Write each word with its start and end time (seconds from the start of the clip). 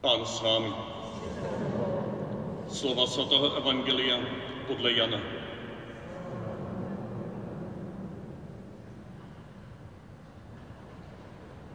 Pán 0.00 0.24
s 0.24 0.40
vámi. 0.40 0.72
Slova 2.72 3.04
svatého 3.06 3.52
Evangelia 3.52 4.16
podle 4.66 4.92
Jana. 4.92 5.20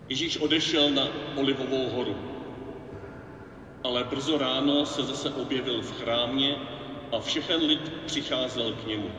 Ježíš 0.10 0.38
odešel 0.38 0.90
na 0.90 1.08
Olivovou 1.38 1.90
horu, 1.90 2.18
ale 3.84 4.04
brzo 4.04 4.38
ráno 4.38 4.86
se 4.86 5.04
zase 5.04 5.30
objevil 5.30 5.82
v 5.82 5.92
chrámě 5.92 6.58
a 7.12 7.20
všechen 7.20 7.62
lid 7.62 7.94
přicházel 8.06 8.74
k 8.74 8.86
němu. 8.86 9.12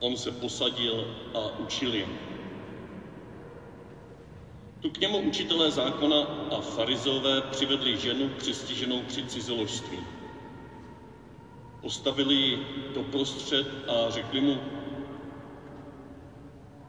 On 0.00 0.16
se 0.16 0.30
posadil 0.30 1.04
a 1.34 1.58
učil 1.58 1.94
je. 1.94 2.08
Tu 4.80 4.90
k 4.90 5.00
němu 5.00 5.18
učitelé 5.18 5.70
zákona 5.70 6.22
a 6.50 6.60
farizové 6.60 7.40
přivedli 7.40 7.96
ženu 7.96 8.28
přistiženou 8.28 9.02
při 9.02 9.22
cizoložství. 9.24 9.98
Postavili 11.80 12.34
ji 12.34 12.58
doprostřed 12.94 13.66
a 13.88 14.10
řekli 14.10 14.40
mu, 14.40 14.58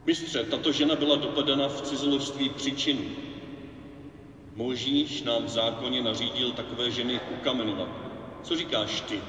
Mistře, 0.06 0.44
tato 0.44 0.72
žena 0.72 0.94
byla 0.94 1.16
dopadena 1.16 1.68
v 1.68 1.80
cizoložství 1.80 2.48
příčinu. 2.48 3.04
Možíš 4.54 5.22
nám 5.22 5.44
v 5.44 5.48
zákoně 5.48 6.02
nařídil 6.02 6.52
takové 6.52 6.90
ženy 6.90 7.20
ukamenovat. 7.30 7.88
Co 8.42 8.56
říkáš 8.56 9.00
ty? 9.00 9.20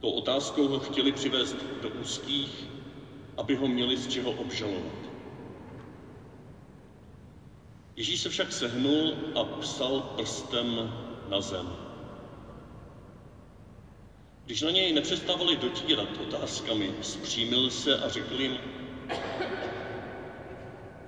Tou 0.00 0.10
otázkou 0.10 0.68
ho 0.68 0.78
chtěli 0.78 1.12
přivést 1.12 1.56
do 1.82 1.88
úzkých, 1.88 2.66
aby 3.36 3.54
ho 3.54 3.68
měli 3.68 3.96
z 3.96 4.06
čeho 4.06 4.30
obžalovat. 4.30 4.97
Ježíš 7.98 8.20
se 8.20 8.28
však 8.28 8.52
sehnul 8.52 9.14
a 9.34 9.44
psal 9.44 10.00
prstem 10.00 10.90
na 11.28 11.40
zem. 11.40 11.76
Když 14.44 14.62
na 14.62 14.70
něj 14.70 14.92
nepřestávali 14.92 15.56
dotírat 15.56 16.16
otázkami, 16.20 16.94
zpřímil 17.00 17.70
se 17.70 17.96
a 17.98 18.08
řekl 18.08 18.40
jim, 18.40 18.58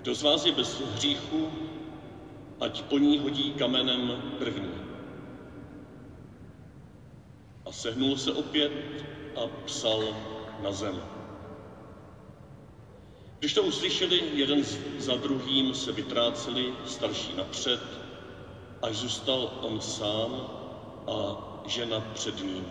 kdo 0.02 0.14
z 0.14 0.22
vás 0.22 0.44
je 0.44 0.52
bez 0.52 0.80
hříchu, 0.80 1.50
ať 2.60 2.82
po 2.82 2.98
ní 2.98 3.18
hodí 3.18 3.50
kamenem 3.50 4.22
první. 4.38 4.74
A 7.64 7.72
sehnul 7.72 8.16
se 8.16 8.32
opět 8.32 8.72
a 9.36 9.46
psal 9.46 10.14
na 10.62 10.72
zem. 10.72 11.19
Když 13.40 13.52
to 13.52 13.62
uslyšeli, 13.62 14.22
jeden 14.32 14.62
za 14.98 15.16
druhým 15.16 15.74
se 15.74 15.92
vytráceli, 15.92 16.72
starší 16.86 17.34
napřed, 17.34 17.80
až 18.82 18.96
zůstal 18.96 19.58
on 19.60 19.80
sám 19.80 20.46
a 21.06 21.36
žena 21.66 22.00
před 22.00 22.42
ním. 22.42 22.66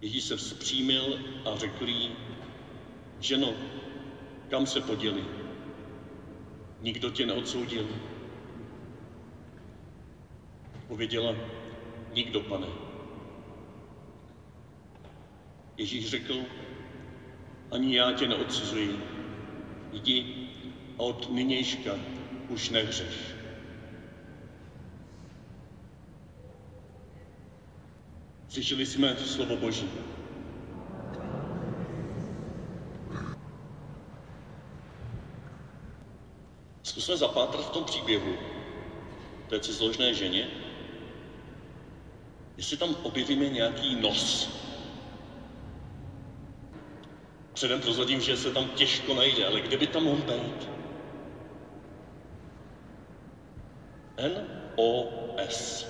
Ježíš 0.00 0.24
se 0.24 0.36
vzpřímil 0.36 1.18
a 1.44 1.56
řekl 1.56 1.88
jí, 1.88 2.12
ženo, 3.20 3.54
kam 4.48 4.66
se 4.66 4.80
poděli? 4.80 5.24
Nikdo 6.80 7.10
tě 7.10 7.26
neodsoudil. 7.26 7.88
Pověděla, 10.86 11.34
nikdo, 12.12 12.40
pane. 12.40 12.66
Ježíš 15.76 16.10
řekl, 16.10 16.44
ani 17.70 17.96
já 17.96 18.12
tě 18.12 18.28
neodsuzuji. 18.28 19.00
Jdi 19.92 20.48
a 20.98 21.02
od 21.02 21.32
nynějška 21.32 21.90
už 22.48 22.70
nehřeš. 22.70 23.14
Slyšeli 28.48 28.86
jsme 28.86 29.16
slovo 29.16 29.56
Boží. 29.56 29.88
Zkusme 36.82 37.16
zapátrat 37.16 37.66
v 37.66 37.70
tom 37.70 37.84
příběhu 37.84 38.36
té 39.48 39.60
cizložné 39.60 40.14
ženě, 40.14 40.48
jestli 42.56 42.76
tam 42.76 42.96
objevíme 43.02 43.48
nějaký 43.48 43.96
nos. 43.96 44.55
Předem 47.56 47.80
prozradím, 47.80 48.20
že 48.20 48.36
se 48.36 48.50
tam 48.50 48.68
těžko 48.68 49.14
najde, 49.14 49.46
ale 49.46 49.60
kde 49.60 49.76
by 49.76 49.86
tam 49.86 50.04
mohl 50.04 50.22
být? 50.22 50.68
N-O-S. 54.16 55.86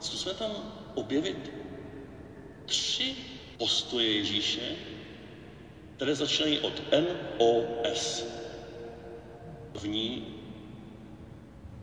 Zkusme 0.00 0.34
tam 0.34 0.50
objevit 0.94 1.52
tři 2.66 3.14
postoje 3.58 4.12
Ježíše, 4.12 4.76
které 5.96 6.14
začínají 6.14 6.58
od 6.58 6.82
N-O-S. 6.90 8.24
V 9.74 9.88
ní, 9.88 10.34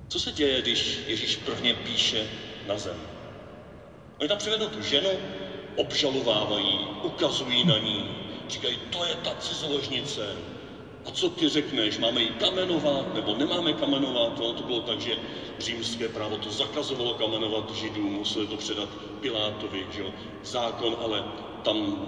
co 0.08 0.20
se 0.20 0.32
děje, 0.32 0.62
když 0.62 1.00
Ježíš 1.08 1.36
prvně 1.36 1.74
píše 1.74 2.28
na 2.68 2.78
zem? 2.78 3.02
Oni 4.20 4.30
tam 4.30 4.38
přivedou 4.38 4.70
tu 4.70 4.82
ženu, 4.82 5.10
obžalovávají, 5.76 6.80
ukazují 7.04 7.64
na 7.64 7.78
ní, 7.78 8.23
říkají, 8.54 8.80
to 8.90 9.06
je 9.06 9.16
ta 9.16 9.36
cizoložnice. 9.36 10.36
A 11.06 11.12
co 11.12 11.30
ty 11.30 11.50
řekneš, 11.50 11.98
máme 11.98 12.22
ji 12.22 12.30
kamenovat 12.30 13.14
nebo 13.14 13.36
nemáme 13.36 13.74
kamenovat? 13.74 14.38
No, 14.40 14.54
to 14.54 14.64
bylo 14.64 14.80
tak, 14.82 15.02
že 15.02 15.18
římské 15.60 16.10
právo 16.10 16.38
to 16.38 16.50
zakazovalo 16.50 17.14
kamenovat 17.14 17.72
židům, 17.76 18.14
museli 18.14 18.48
to 18.48 18.58
předat 18.58 18.90
Pilátovi, 19.20 19.86
že 19.92 20.02
jo? 20.02 20.14
zákon, 20.44 20.96
ale 21.00 21.24
tam 21.64 22.06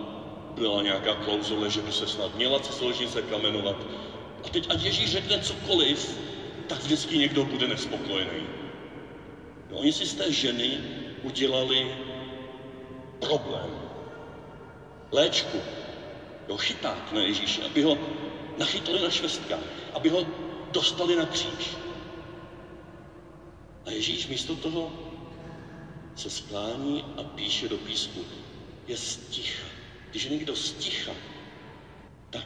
byla 0.56 0.82
nějaká 0.82 1.16
klauzule, 1.16 1.70
že 1.70 1.82
by 1.82 1.92
se 1.92 2.08
snad 2.08 2.36
měla 2.36 2.60
cizoložnice 2.60 3.22
kamenovat. 3.22 3.76
A 4.46 4.50
teď, 4.50 4.68
ať 4.70 4.84
Ježíš 4.84 5.12
řekne 5.12 5.40
cokoliv, 5.40 6.20
tak 6.68 6.80
vždycky 6.80 7.18
někdo 7.18 7.46
bude 7.46 7.68
nespokojený. 7.68 8.48
No, 9.72 9.78
oni 9.78 9.92
si 9.92 10.06
z 10.06 10.14
té 10.14 10.32
ženy 10.32 10.78
udělali 11.24 11.96
problém. 13.20 13.70
Léčku. 15.12 15.58
Jo, 16.48 16.58
chyták 16.58 17.12
na 17.12 17.22
Ježíše, 17.22 17.64
aby 17.64 17.84
ho 17.84 17.98
nachytali 18.58 19.02
na 19.02 19.10
švestkách, 19.10 19.64
aby 19.94 20.10
ho 20.10 20.26
dostali 20.72 21.16
na 21.16 21.26
kříž. 21.26 21.78
A 23.86 23.92
Ježíš 23.92 24.28
místo 24.28 24.56
toho 24.56 24.92
se 26.16 26.30
sklání 26.30 27.04
a 27.18 27.24
píše 27.24 27.70
do 27.70 27.78
písku. 27.78 28.20
Je 28.88 28.98
sticha. 28.98 29.64
Když 30.10 30.24
je 30.24 30.32
někdo 30.32 30.56
sticha, 30.56 31.12
tak 32.30 32.46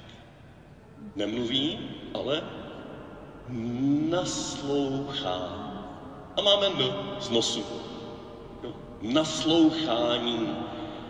nemluví, 1.16 1.80
ale 2.14 2.44
naslouchá. 4.10 5.66
A 6.38 6.42
máme 6.42 6.68
N 6.68 6.94
z 7.20 7.30
nosu. 7.30 7.64
Naslouchání. 9.02 10.56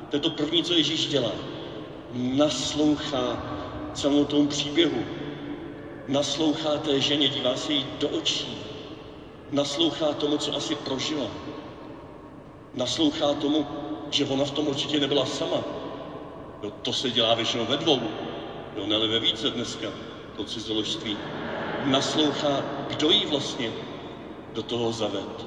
To 0.09 0.15
je 0.15 0.19
to 0.19 0.29
první, 0.29 0.63
co 0.63 0.73
Ježíš 0.73 1.07
dělá. 1.07 1.31
Naslouchá 2.13 3.43
celou 3.93 4.25
tomu 4.25 4.47
příběhu. 4.47 5.03
Naslouchá 6.07 6.77
té 6.77 7.01
ženě, 7.01 7.29
dívá 7.29 7.55
se 7.55 7.73
jí 7.73 7.85
do 7.99 8.09
očí. 8.09 8.57
Naslouchá 9.51 10.13
tomu, 10.13 10.37
co 10.37 10.55
asi 10.55 10.75
prožila. 10.75 11.27
Naslouchá 12.73 13.33
tomu, 13.33 13.65
že 14.09 14.25
ona 14.25 14.45
v 14.45 14.51
tom 14.51 14.67
určitě 14.67 14.99
nebyla 14.99 15.25
sama. 15.25 15.63
Jo, 16.63 16.71
to 16.81 16.93
se 16.93 17.11
dělá 17.11 17.33
většinou 17.33 17.65
ve 17.65 17.77
dvou. 17.77 17.99
Jo, 18.75 18.85
ne 18.85 19.07
ve 19.07 19.19
více 19.19 19.49
dneska, 19.49 19.87
to 20.35 20.43
cizoložství. 20.43 21.17
Naslouchá, 21.85 22.63
kdo 22.87 23.09
jí 23.09 23.25
vlastně 23.25 23.71
do 24.53 24.63
toho 24.63 24.91
zaved. 24.91 25.45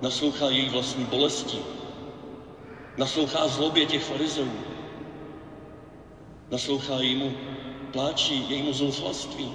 Naslouchá 0.00 0.48
její 0.48 0.68
vlastní 0.68 1.04
bolesti. 1.04 1.58
Naslouchá 2.96 3.48
zlobě 3.48 3.86
těch 3.86 4.04
farizeů. 4.04 4.52
Naslouchá 6.50 6.94
jejímu 6.94 7.32
pláči, 7.92 8.34
jejímu 8.48 8.72
zoufalství. 8.72 9.52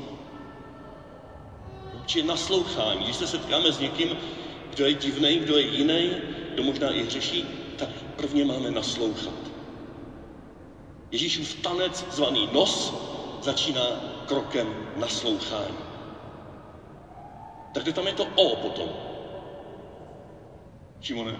Či 2.05 2.23
naslouchání. 2.23 3.03
Když 3.03 3.15
se 3.15 3.27
setkáme 3.27 3.71
s 3.71 3.79
někým, 3.79 4.17
kdo 4.69 4.85
je 4.85 4.93
divný, 4.93 5.37
kdo 5.37 5.57
je 5.57 5.63
jiný, 5.63 6.11
kdo 6.53 6.63
možná 6.63 6.91
i 6.91 7.03
hřeší, 7.03 7.45
tak 7.77 7.89
prvně 8.15 8.45
máme 8.45 8.71
naslouchat. 8.71 9.33
Ježíšův 11.11 11.53
tanec 11.53 12.05
zvaný 12.11 12.49
nos 12.53 12.93
začíná 13.41 13.85
krokem 14.27 14.75
naslouchání. 14.97 15.77
Tak 17.73 17.93
tam 17.93 18.07
je 18.07 18.13
to 18.13 18.25
O 18.35 18.55
potom. 18.55 18.89
Šimone? 21.01 21.39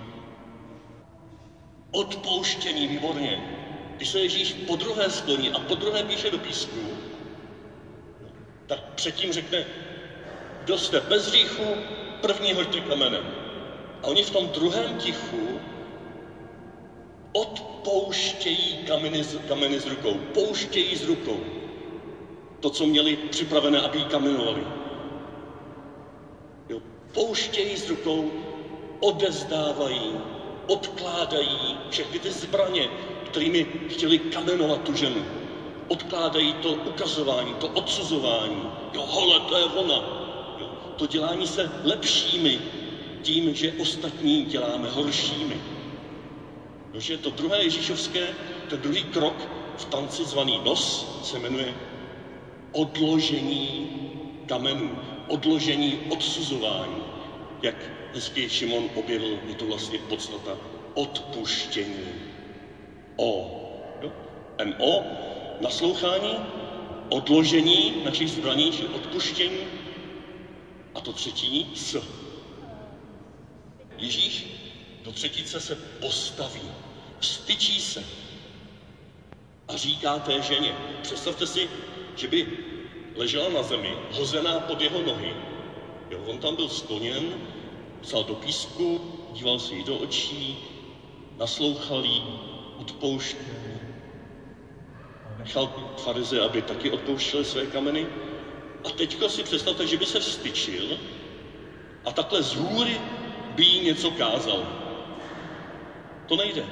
Odpouštění, 1.91 2.87
výborně. 2.87 3.62
Když 3.97 4.09
se 4.09 4.19
Ježíš 4.19 4.53
po 4.53 4.75
druhé 4.75 5.09
skloní 5.09 5.49
a 5.49 5.59
po 5.59 5.75
druhé 5.75 6.03
píše 6.03 6.29
do 6.29 6.37
písku, 6.37 6.79
tak 8.67 8.79
předtím 8.95 9.31
řekne, 9.33 9.65
kdo 10.63 10.77
jste 10.77 10.99
bez 10.99 11.27
hříchu, 11.27 11.75
první 12.21 12.53
hoďte 12.53 12.79
kamenem. 12.79 13.23
A 14.03 14.07
oni 14.07 14.23
v 14.23 14.29
tom 14.29 14.47
druhém 14.47 14.93
tichu 14.95 15.59
odpouštějí 17.33 18.77
kameny 18.87 19.23
z, 19.23 19.37
kameny 19.47 19.79
z 19.79 19.85
rukou, 19.85 20.13
pouštějí 20.33 20.95
z 20.95 21.03
rukou 21.03 21.39
to, 22.59 22.69
co 22.69 22.85
měli 22.85 23.15
připravené, 23.15 23.79
aby 23.81 23.97
jí 23.97 24.05
kamenovali. 24.05 24.63
Jo, 26.69 26.81
pouštějí 27.11 27.77
z 27.77 27.89
rukou, 27.89 28.31
odezdávají, 28.99 30.15
odkládají 30.67 31.77
všechny 31.89 32.19
ty 32.19 32.31
zbraně, 32.31 32.89
kterými 33.33 33.65
chtěli 33.89 34.17
kamenovat 34.19 34.81
tu 34.81 34.93
ženu. 34.93 35.25
Odkládají 35.87 36.53
to 36.53 36.73
ukazování, 36.85 37.53
to 37.53 37.67
odsuzování. 37.67 38.69
Jo, 38.93 39.05
hole, 39.09 39.39
to 39.39 39.57
je 39.57 39.63
ona. 39.65 40.03
Jo, 40.57 40.69
to 40.97 41.05
dělání 41.05 41.47
se 41.47 41.69
lepšími 41.83 42.59
tím, 43.21 43.53
že 43.53 43.73
ostatní 43.73 44.43
děláme 44.45 44.89
horšími. 44.89 45.57
Protože 46.91 47.17
to 47.17 47.29
druhé 47.29 47.63
Ježíšovské, 47.63 48.27
ten 48.69 48.79
druhý 48.81 49.03
krok 49.03 49.47
v 49.77 49.85
tanci 49.85 50.23
zvaný 50.23 50.61
nos 50.65 51.07
se 51.23 51.39
jmenuje 51.39 51.73
odložení 52.71 53.89
kamenů, 54.45 54.97
odložení 55.27 55.97
odsuzování. 56.09 57.01
Jak 57.61 57.75
hezky 58.13 58.49
Šimon 58.49 58.89
objevil, 58.95 59.39
je 59.47 59.55
to 59.55 59.65
vlastně 59.65 59.97
podstata 59.97 60.57
odpuštění. 60.93 62.33
O. 63.17 63.59
MO, 64.65 65.03
naslouchání, 65.61 66.35
odložení 67.09 68.03
našich 68.05 68.31
zbraní, 68.31 68.71
či 68.71 68.87
odpuštění. 68.87 69.57
A 70.95 71.01
to 71.01 71.13
třetí 71.13 71.71
S. 71.75 72.03
Ježíš 73.97 74.45
do 75.03 75.11
třetice 75.11 75.59
se 75.59 75.75
postaví, 75.75 76.61
styčí 77.21 77.81
se 77.81 78.03
a 79.67 79.77
říká 79.77 80.19
té 80.19 80.41
ženě. 80.41 80.75
Představte 81.01 81.47
si, 81.47 81.69
že 82.15 82.27
by 82.27 82.47
ležela 83.15 83.49
na 83.49 83.63
zemi, 83.63 83.93
hozená 84.11 84.59
pod 84.59 84.81
jeho 84.81 85.01
nohy. 85.01 85.33
Jo, 86.09 86.19
on 86.27 86.37
tam 86.37 86.55
byl 86.55 86.69
skloněn, 86.69 87.33
psal 88.01 88.23
do 88.23 88.35
písku, 88.35 89.01
díval 89.33 89.59
se 89.59 89.73
jí 89.75 89.83
do 89.83 89.97
očí, 89.97 90.57
naslouchal 91.37 92.05
jí, 92.05 92.23
odpouštěl. 92.77 93.39
Nechal 95.37 95.93
farize, 95.97 96.41
aby 96.41 96.61
taky 96.61 96.91
odpouštěli 96.91 97.45
své 97.45 97.65
kameny. 97.65 98.07
A 98.85 98.89
teďka 98.89 99.29
si 99.29 99.43
představte, 99.43 99.87
že 99.87 99.97
by 99.97 100.05
se 100.05 100.19
vstyčil 100.19 100.97
a 102.05 102.11
takhle 102.11 102.43
z 102.43 102.55
hůry 102.55 103.01
by 103.55 103.63
jí 103.63 103.85
něco 103.85 104.11
kázal. 104.11 104.67
To 106.27 106.35
nejde. 106.35 106.65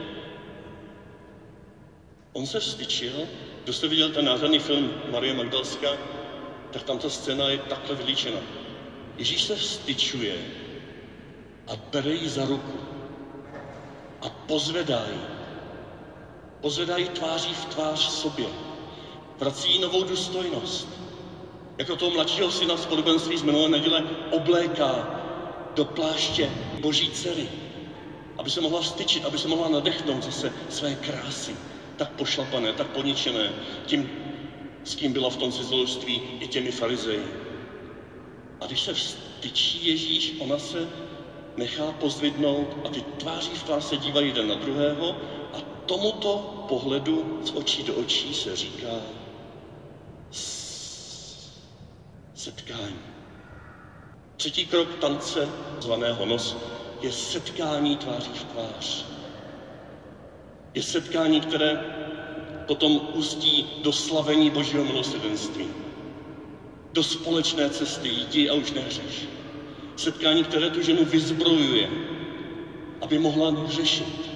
On 2.33 2.48
se 2.48 2.59
vstyčil, 2.59 3.27
kdo 3.63 3.74
jste 3.74 3.88
viděl 3.88 4.09
ten 4.09 4.25
nádherný 4.25 4.59
film 4.59 4.94
Marie 5.12 5.33
Magdalska, 5.33 5.89
tak 6.71 6.83
tam 6.83 7.00
ta 7.00 7.09
scéna 7.09 7.50
je 7.50 7.57
takhle 7.57 7.95
vylíčena. 7.95 8.39
Ježíš 9.18 9.44
se 9.44 9.56
vstyčuje 9.56 10.36
a 11.68 11.71
bere 11.92 12.13
ji 12.13 12.30
za 12.30 12.45
ruku 12.45 12.80
a 14.21 14.30
pozvedá 14.30 15.06
ji. 15.12 15.40
Pozvedá 16.61 16.97
ji 16.97 17.07
tváří 17.07 17.53
v 17.53 17.65
tvář 17.65 17.99
sobě. 17.99 18.49
Vrací 19.39 19.79
novou 19.79 20.03
důstojnost. 20.03 20.87
Jako 21.77 21.95
toho 21.95 22.11
mladšího 22.11 22.49
syna 22.49 22.77
z 22.77 22.85
podobenství 22.85 23.37
z 23.37 23.41
minulé 23.41 23.69
neděle 23.69 24.03
obléká 24.29 25.07
do 25.75 25.85
pláště 25.85 26.51
boží 26.81 27.09
dcery, 27.09 27.49
aby 28.37 28.49
se 28.49 28.61
mohla 28.61 28.81
vstyčit, 28.81 29.25
aby 29.25 29.37
se 29.37 29.47
mohla 29.47 29.67
nadechnout 29.69 30.23
zase 30.23 30.51
své 30.69 30.95
krásy, 30.95 31.55
tak 31.95 32.09
pošlapané, 32.09 32.73
tak 32.73 32.87
poničené 32.87 33.53
tím, 33.85 34.07
s 34.83 34.95
kým 34.95 35.13
byla 35.13 35.29
v 35.29 35.35
tom 35.35 35.51
cizoložství 35.51 36.21
i 36.39 36.47
těmi 36.47 36.71
farizeji. 36.71 37.31
A 38.59 38.65
když 38.65 38.81
se 38.81 38.93
vstyčí 38.93 39.85
Ježíš, 39.85 40.35
ona 40.37 40.57
se 40.57 40.87
nechá 41.57 41.91
pozdvidnout 41.91 42.77
a 42.83 42.89
ty 42.89 43.01
tváří 43.01 43.55
v 43.55 43.63
tvář 43.63 43.83
se 43.83 43.97
dívají 43.97 44.27
jeden 44.27 44.47
na 44.47 44.55
druhého 44.55 45.15
tomuto 45.85 46.65
pohledu 46.67 47.39
z 47.45 47.51
očí 47.55 47.83
do 47.83 47.93
očí 47.95 48.33
se 48.33 48.55
říká 48.55 48.89
setkání. 52.35 52.99
Třetí 54.37 54.65
krok 54.65 54.95
tance, 54.99 55.49
zvaného 55.79 56.25
nos, 56.25 56.57
je 57.01 57.11
setkání 57.11 57.97
tváří 57.97 58.31
v 58.33 58.43
tvář. 58.43 59.05
Je 60.73 60.83
setkání, 60.83 61.41
které 61.41 61.79
potom 62.67 63.01
ústí 63.13 63.65
do 63.83 63.91
slavení 63.93 64.49
Božího 64.49 64.83
milosrdenství. 64.83 65.67
Do 66.93 67.03
společné 67.03 67.69
cesty 67.69 68.07
jdi 68.09 68.49
a 68.49 68.53
už 68.53 68.71
nehřeš. 68.71 69.27
Setkání, 69.95 70.43
které 70.43 70.69
tu 70.69 70.81
ženu 70.81 71.05
vyzbrojuje, 71.05 71.89
aby 73.01 73.19
mohla 73.19 73.51
neřešit. 73.51 74.30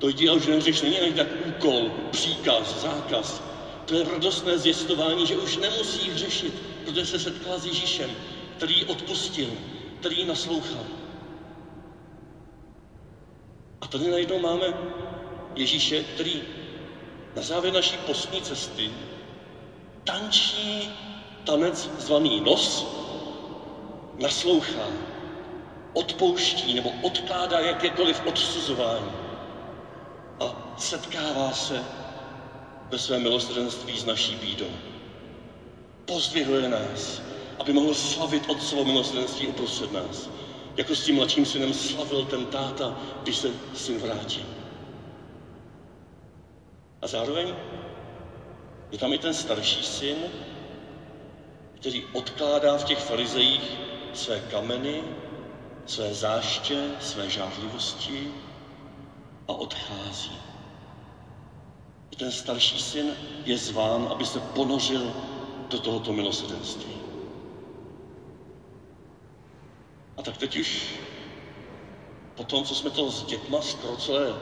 To 0.00 0.08
jdi 0.08 0.28
a 0.28 0.32
už 0.32 0.46
nehřeš 0.46 0.80
není 0.80 1.00
ani 1.00 1.12
tak 1.12 1.26
úkol, 1.44 1.90
příkaz, 2.10 2.80
zákaz. 2.80 3.42
To 3.84 3.94
je 3.94 4.02
radostné 4.04 4.58
zjistování, 4.58 5.26
že 5.26 5.36
už 5.36 5.56
nemusí 5.56 6.10
hřešit, 6.10 6.62
protože 6.84 7.04
se 7.04 7.18
setkala 7.18 7.58
s 7.58 7.64
Ježíšem, 7.66 8.16
který 8.56 8.84
odpustil, 8.84 9.56
který 10.00 10.24
naslouchal. 10.24 10.84
A 13.80 13.86
tady 13.86 14.10
najednou 14.10 14.38
máme 14.38 14.74
Ježíše, 15.54 16.02
který 16.02 16.42
na 17.36 17.42
závěr 17.42 17.72
naší 17.72 17.96
postní 17.96 18.42
cesty 18.42 18.90
tančí 20.04 20.90
tanec 21.44 21.90
zvaný 21.98 22.40
nos, 22.40 22.86
naslouchá, 24.18 24.88
odpouští 25.92 26.74
nebo 26.74 26.90
odkládá 27.02 27.60
jakékoliv 27.60 28.22
odsuzování 28.24 29.29
a 30.40 30.54
setkává 30.76 31.52
se 31.52 31.84
ve 32.90 32.98
svém 32.98 33.22
milosrdenství 33.22 33.98
s 33.98 34.04
naší 34.04 34.34
bídou. 34.34 34.70
Pozdvihuje 36.04 36.68
nás, 36.68 37.22
aby 37.58 37.72
mohl 37.72 37.94
slavit 37.94 38.42
Otcovo 38.46 38.84
milosrdenství 38.84 39.46
uprostřed 39.46 39.92
nás. 39.92 40.30
Jako 40.76 40.94
s 40.94 41.04
tím 41.04 41.14
mladším 41.14 41.44
synem 41.44 41.72
slavil 41.72 42.24
ten 42.24 42.44
táta, 42.44 42.94
když 43.22 43.36
se 43.36 43.54
syn 43.74 43.98
vrátil. 43.98 44.44
A 47.02 47.06
zároveň 47.06 47.54
je 48.90 48.98
tam 48.98 49.12
i 49.12 49.18
ten 49.18 49.34
starší 49.34 49.82
syn, 49.82 50.16
který 51.74 52.04
odkládá 52.12 52.76
v 52.76 52.84
těch 52.84 52.98
farizejích 52.98 53.78
své 54.12 54.40
kameny, 54.40 55.04
své 55.86 56.14
záště, 56.14 56.90
své 57.00 57.28
žádlivosti 57.28 58.32
a 59.50 59.52
odchází. 59.52 60.38
Ten 62.16 62.30
starší 62.30 62.78
syn 62.78 63.16
je 63.44 63.56
zván, 63.56 64.08
aby 64.10 64.24
se 64.24 64.40
ponořil 64.40 65.12
do 65.68 65.78
tohoto 65.78 66.12
milosrdenství. 66.12 66.92
A 70.16 70.22
tak 70.22 70.36
teď 70.36 70.56
už 70.56 70.86
po 72.34 72.44
tom, 72.44 72.64
co 72.64 72.74
jsme 72.74 72.90
to 72.90 73.10
s 73.10 73.22
dětma 73.22 73.60
skoro 73.60 73.96
celé 73.96 74.34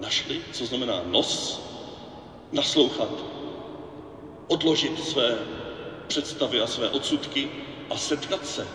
našli, 0.00 0.40
co 0.52 0.66
znamená 0.66 1.02
nos, 1.04 1.60
naslouchat, 2.52 3.24
odložit 4.46 5.04
své 5.04 5.38
představy 6.06 6.60
a 6.60 6.66
své 6.66 6.88
odsudky 6.88 7.48
a 7.90 7.96
setkat 7.96 8.46
se, 8.46 8.66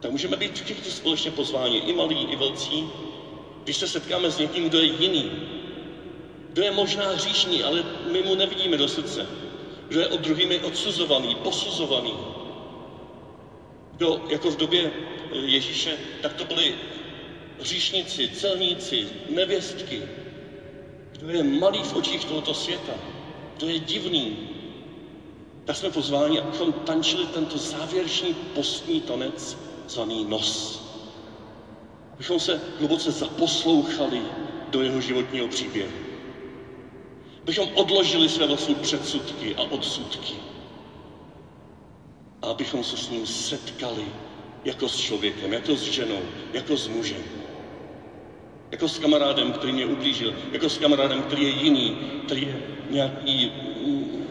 tak 0.00 0.10
můžeme 0.10 0.36
být 0.36 0.60
všichni 0.60 0.90
společně 0.90 1.30
pozváni, 1.30 1.78
i 1.78 1.92
malí, 1.92 2.24
i 2.24 2.36
velcí, 2.36 2.90
když 3.64 3.76
se 3.76 3.86
setkáme 3.86 4.30
s 4.30 4.38
někým, 4.38 4.68
kdo 4.68 4.78
je 4.78 4.84
jiný, 4.84 5.32
kdo 6.52 6.62
je 6.62 6.70
možná 6.70 7.10
hříšný, 7.10 7.62
ale 7.62 7.84
my 8.06 8.22
mu 8.22 8.34
nevidíme 8.34 8.76
do 8.76 8.88
srdce, 8.88 9.26
kdo 9.88 10.00
je 10.00 10.06
od 10.06 10.20
druhými 10.20 10.58
odsuzovaný, 10.58 11.34
posuzovaný, 11.34 12.14
kdo 13.92 14.24
jako 14.28 14.50
v 14.50 14.56
době 14.56 14.92
Ježíše, 15.32 15.98
tak 16.20 16.32
to 16.32 16.44
byli 16.44 16.76
hříšníci, 17.58 18.28
celníci, 18.28 19.08
nevěstky. 19.28 20.02
Kdo 21.18 21.30
je 21.30 21.42
malý 21.42 21.82
v 21.82 21.92
očích 21.92 22.24
tohoto 22.24 22.54
světa, 22.54 22.92
kdo 23.56 23.68
je 23.68 23.78
divný, 23.78 24.36
tak 25.64 25.76
jsme 25.76 25.90
pozváni, 25.90 26.40
abychom 26.40 26.72
tančili 26.72 27.26
tento 27.26 27.58
závěrečný 27.58 28.34
postní 28.34 29.00
tanec 29.00 29.56
zvaný 29.88 30.24
nos. 30.24 30.83
Abychom 32.14 32.40
se 32.40 32.60
hluboce 32.78 33.10
zaposlouchali 33.10 34.22
do 34.70 34.82
jeho 34.82 35.00
životního 35.00 35.48
příběhu. 35.48 35.92
Abychom 37.42 37.68
odložili 37.74 38.28
své 38.28 38.46
vlastní 38.46 38.74
předsudky 38.74 39.54
a 39.54 39.62
odsudky. 39.62 40.34
a 42.42 42.46
abychom 42.50 42.84
se 42.84 42.96
s 42.96 43.10
ním 43.10 43.26
setkali 43.26 44.06
jako 44.64 44.88
s 44.88 44.96
člověkem, 44.96 45.52
jako 45.52 45.76
s 45.76 45.82
ženou, 45.82 46.22
jako 46.52 46.76
s 46.76 46.88
mužem. 46.88 47.22
Jako 48.70 48.88
s 48.88 48.98
kamarádem, 48.98 49.52
který 49.52 49.72
mě 49.72 49.86
ublížil, 49.86 50.34
jako 50.52 50.68
s 50.68 50.78
kamarádem, 50.78 51.22
který 51.22 51.42
je 51.42 51.48
jiný, 51.48 51.96
který 52.24 52.42
je 52.42 52.60
nějaký 52.90 53.52
mm, 53.86 54.26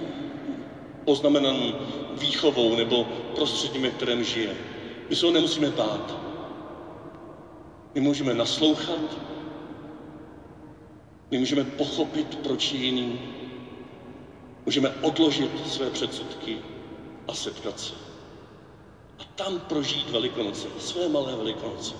poznamenaný 1.05 1.75
výchovou 2.11 2.75
nebo 2.75 3.03
prostředím, 3.35 3.81
ve 3.81 3.89
kterém 3.89 4.23
žije. 4.23 4.55
My 5.09 5.15
se 5.15 5.25
ho 5.25 5.31
nemusíme 5.31 5.69
bát. 5.69 6.32
My 7.93 8.01
můžeme 8.01 8.33
naslouchat, 8.33 9.17
my 11.31 11.37
můžeme 11.37 11.63
pochopit, 11.63 12.35
proč 12.35 12.71
je 12.71 12.79
jiný, 12.79 13.19
můžeme 14.65 14.89
odložit 14.89 15.67
své 15.67 15.89
předsudky 15.89 16.57
a 17.27 17.33
setkat 17.33 17.79
se. 17.79 17.93
A 19.19 19.23
tam 19.23 19.59
prožít 19.59 20.09
Velikonoce, 20.09 20.67
své 20.79 21.07
malé 21.07 21.35
Velikonoce. 21.35 21.95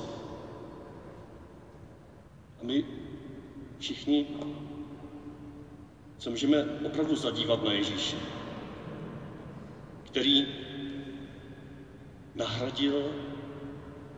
A 2.62 2.64
my 2.66 2.86
všichni 3.80 4.26
se 6.20 6.30
můžeme 6.30 6.66
opravdu 6.86 7.16
zadívat 7.16 7.64
na 7.64 7.72
Ježíše, 7.72 8.18
který 10.04 10.48
nahradil 12.36 13.12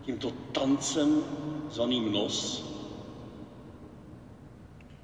tímto 0.05 0.31
tancem 0.53 1.23
zvaným 1.69 2.11
nos 2.11 2.65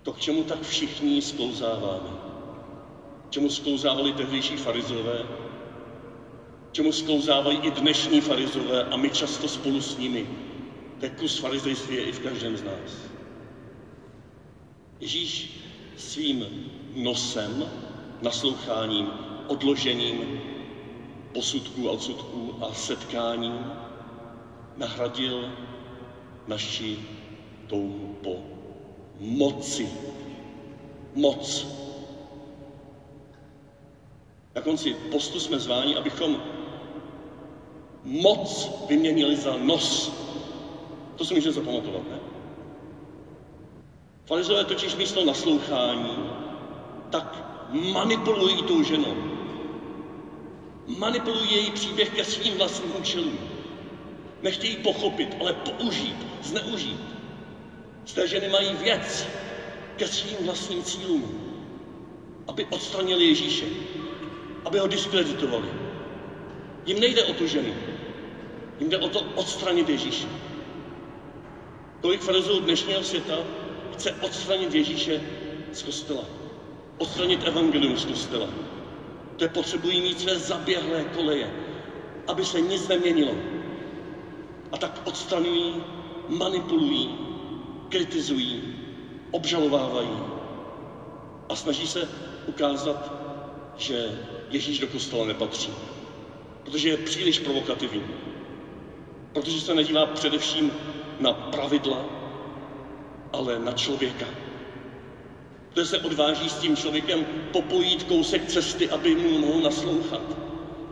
to, 0.03 0.11
k 0.13 0.19
čemu 0.19 0.43
tak 0.43 0.61
všichni 0.61 1.21
sklouzáváme. 1.21 2.09
K 3.27 3.31
čemu 3.31 3.49
sklouzávali 3.49 4.13
tehdejší 4.13 4.57
farizové, 4.57 5.25
k 6.69 6.73
čemu 6.73 6.91
sklouzávají 6.91 7.57
i 7.57 7.71
dnešní 7.71 8.21
farizové 8.21 8.83
a 8.83 8.97
my 8.97 9.09
často 9.09 9.47
spolu 9.47 9.81
s 9.81 9.97
nimi. 9.97 10.27
Tak 10.99 11.19
kus 11.19 11.37
farizejství 11.37 11.95
je 11.95 12.03
i 12.03 12.11
v 12.11 12.19
každém 12.19 12.57
z 12.57 12.63
nás. 12.63 12.91
Ježíš 14.99 15.49
svým 15.97 16.45
nosem, 16.95 17.65
nasloucháním, 18.21 19.09
odložením 19.47 20.41
posudků 21.33 21.89
a 21.89 21.91
odsudků 21.91 22.55
a 22.61 22.73
setkáním 22.73 23.65
nahradil 24.77 25.51
naši 26.47 26.99
touhu 27.67 28.15
po 28.23 28.35
moci. 29.19 29.89
Moc. 31.15 31.67
Na 34.55 34.61
konci 34.61 34.93
postu 34.93 35.39
jsme 35.39 35.59
zváni, 35.59 35.95
abychom 35.95 36.41
moc 38.03 38.71
vyměnili 38.87 39.35
za 39.35 39.57
nos. 39.57 40.11
To 41.15 41.25
si 41.25 41.33
můžeme 41.33 41.53
zapamatovat, 41.53 42.09
ne? 42.09 42.19
Farizové 44.25 44.65
totiž 44.65 44.95
místo 44.95 45.25
naslouchání 45.25 46.29
tak 47.09 47.45
manipulují 47.71 48.63
tou 48.63 48.83
ženou. 48.83 49.15
Manipulují 50.87 51.51
její 51.51 51.71
příběh 51.71 52.09
ke 52.09 52.23
svým 52.23 52.57
vlastním 52.57 52.95
účelům. 52.99 53.50
Nechtějí 54.41 54.75
pochopit, 54.75 55.37
ale 55.39 55.53
použít, 55.53 56.15
zneužít. 56.41 56.99
Z 58.05 58.13
té 58.13 58.27
ženy 58.27 58.47
mají 58.47 58.73
věc 58.73 59.27
ke 59.95 60.07
svým 60.07 60.37
vlastním 60.45 60.83
cílům, 60.83 61.31
aby 62.47 62.65
odstranili 62.65 63.25
Ježíše, 63.25 63.65
aby 64.65 64.77
ho 64.77 64.87
diskreditovali. 64.87 65.67
Jim 66.85 66.99
nejde 66.99 67.23
o 67.23 67.33
tu 67.33 67.47
ženu, 67.47 67.73
jim 68.79 68.89
jde 68.89 68.97
o 68.97 69.07
to 69.07 69.21
odstranit 69.35 69.89
Ježíše. 69.89 70.27
Kolik 72.01 72.21
farizů 72.21 72.59
dnešního 72.59 73.03
světa 73.03 73.43
chce 73.93 74.11
odstranit 74.11 74.73
Ježíše 74.73 75.21
z 75.71 75.81
kostela, 75.81 76.23
odstranit 76.97 77.47
evangelium 77.47 77.97
z 77.97 78.05
kostela. 78.05 78.47
To 79.37 79.43
je 79.43 79.47
potřebují 79.47 80.01
mít 80.01 80.19
své 80.19 80.37
zaběhlé 80.37 81.03
koleje, 81.03 81.49
aby 82.27 82.45
se 82.45 82.61
nic 82.61 82.87
neměnilo. 82.87 83.60
A 84.71 84.77
tak 84.77 85.01
odstraňují, 85.05 85.83
manipulují, 86.27 87.15
kritizují, 87.89 88.63
obžalovávají 89.31 90.19
a 91.49 91.55
snaží 91.55 91.87
se 91.87 92.07
ukázat, 92.45 93.11
že 93.77 94.19
Ježíš 94.49 94.79
do 94.79 94.87
kostela 94.87 95.25
nepatří, 95.25 95.73
protože 96.63 96.89
je 96.89 96.97
příliš 96.97 97.39
provokativní, 97.39 98.03
protože 99.33 99.61
se 99.61 99.73
nedívá 99.73 100.05
především 100.05 100.71
na 101.19 101.33
pravidla, 101.33 102.05
ale 103.33 103.59
na 103.59 103.71
člověka. 103.71 104.25
Protože 105.69 105.85
se 105.85 105.97
odváží 105.97 106.49
s 106.49 106.57
tím 106.57 106.75
člověkem 106.75 107.25
popojít 107.51 108.03
kousek 108.03 108.45
cesty, 108.45 108.89
aby 108.89 109.15
mu 109.15 109.37
mohl 109.37 109.61
naslouchat, 109.61 110.21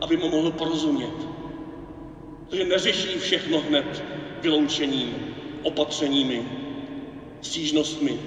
aby 0.00 0.16
mu 0.16 0.28
mohl 0.28 0.50
porozumět. 0.50 1.39
Protože 2.50 2.64
neřeší 2.64 3.18
všechno 3.18 3.60
hned 3.60 4.04
vyloučením, 4.40 5.26
opatřeními, 5.62 6.46
stížnostmi, 7.40 8.20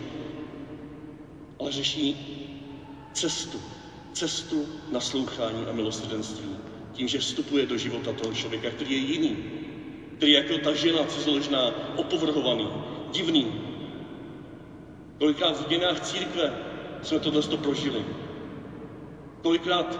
ale 1.59 1.71
řeší 1.71 2.17
cestu, 3.13 3.61
cestu 4.13 4.67
naslouchání 4.91 5.65
a 5.65 5.71
milosrdenství. 5.71 6.57
Tím, 6.91 7.07
že 7.07 7.19
vstupuje 7.19 7.65
do 7.65 7.77
života 7.77 8.11
toho 8.11 8.33
člověka, 8.33 8.69
který 8.69 8.91
je 8.91 8.97
jiný, 8.97 9.37
který 10.17 10.31
je 10.31 10.37
jako 10.37 10.57
ta 10.57 10.73
žena 10.73 11.03
cizoložná, 11.05 11.71
opovrhovaný, 11.95 12.69
divný. 13.11 13.53
Kolikrát 15.17 15.57
v 15.61 15.67
dějinách 15.67 15.99
církve 15.99 16.53
jsme 17.01 17.19
tohle 17.19 17.41
prožili. 17.41 18.05
Kolikrát 19.41 19.99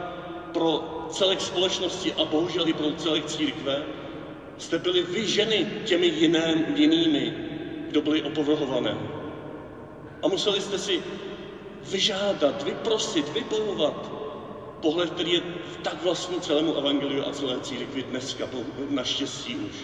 pro 0.54 1.06
celek 1.10 1.42
společnosti 1.42 2.14
a 2.14 2.26
bohužel 2.26 2.68
i 2.68 2.74
pro 2.74 2.92
celek 2.92 3.26
církve 3.26 4.03
jste 4.58 4.80
byli 4.80 5.04
vy 5.04 5.28
ženy 5.28 5.68
těmi 5.86 6.08
jiném, 6.08 6.66
jinými, 6.76 7.34
kdo 7.90 8.02
byli 8.02 8.22
opovrhované. 8.22 8.98
A 10.24 10.28
museli 10.28 10.62
jste 10.62 10.80
si 10.80 11.04
vyžádat, 11.92 12.64
vyprosit, 12.64 13.34
vybojovat 13.34 14.12
pohled, 14.82 15.10
který 15.10 15.34
je 15.34 15.42
tak 15.84 16.04
vlastní 16.04 16.42
celému 16.42 16.76
evangeliu 16.78 17.24
a 17.28 17.32
celé 17.32 17.60
církvi 17.60 18.04
dneska, 18.04 18.50
naštěstí 18.90 19.56
už. 19.56 19.76